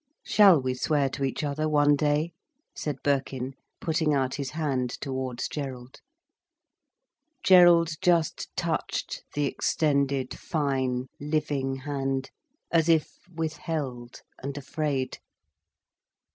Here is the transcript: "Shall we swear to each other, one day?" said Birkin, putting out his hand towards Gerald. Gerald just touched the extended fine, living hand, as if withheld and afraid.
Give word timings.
"Shall 0.25 0.59
we 0.59 0.73
swear 0.73 1.09
to 1.09 1.23
each 1.23 1.43
other, 1.43 1.69
one 1.69 1.95
day?" 1.95 2.31
said 2.73 2.95
Birkin, 3.03 3.53
putting 3.79 4.15
out 4.15 4.33
his 4.33 4.49
hand 4.49 4.89
towards 4.99 5.47
Gerald. 5.47 6.01
Gerald 7.43 7.91
just 8.01 8.49
touched 8.55 9.23
the 9.35 9.45
extended 9.45 10.33
fine, 10.35 11.05
living 11.19 11.75
hand, 11.75 12.31
as 12.71 12.89
if 12.89 13.11
withheld 13.31 14.21
and 14.41 14.57
afraid. 14.57 15.19